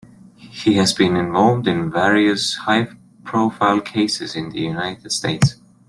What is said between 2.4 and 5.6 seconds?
high-profile cases in the United States.